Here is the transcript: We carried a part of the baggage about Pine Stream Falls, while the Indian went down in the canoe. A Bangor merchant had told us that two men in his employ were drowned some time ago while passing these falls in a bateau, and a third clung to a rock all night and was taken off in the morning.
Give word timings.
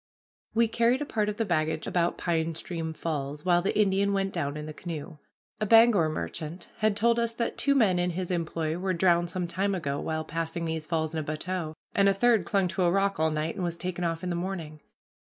We 0.55 0.67
carried 0.67 1.03
a 1.03 1.05
part 1.05 1.29
of 1.29 1.37
the 1.37 1.45
baggage 1.45 1.85
about 1.85 2.17
Pine 2.17 2.55
Stream 2.55 2.91
Falls, 2.91 3.45
while 3.45 3.61
the 3.61 3.77
Indian 3.79 4.13
went 4.13 4.33
down 4.33 4.57
in 4.57 4.65
the 4.65 4.73
canoe. 4.73 5.17
A 5.59 5.67
Bangor 5.67 6.09
merchant 6.09 6.69
had 6.79 6.97
told 6.97 7.19
us 7.19 7.33
that 7.35 7.55
two 7.55 7.75
men 7.75 7.99
in 7.99 8.09
his 8.09 8.31
employ 8.31 8.79
were 8.79 8.93
drowned 8.93 9.29
some 9.29 9.45
time 9.45 9.75
ago 9.75 9.99
while 9.99 10.23
passing 10.23 10.65
these 10.65 10.87
falls 10.87 11.13
in 11.13 11.19
a 11.19 11.23
bateau, 11.23 11.75
and 11.93 12.09
a 12.09 12.15
third 12.15 12.45
clung 12.45 12.67
to 12.69 12.81
a 12.81 12.89
rock 12.91 13.19
all 13.19 13.29
night 13.29 13.53
and 13.53 13.63
was 13.63 13.77
taken 13.77 14.03
off 14.03 14.23
in 14.23 14.31
the 14.31 14.35
morning. 14.35 14.79